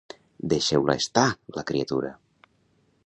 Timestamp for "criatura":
1.73-2.13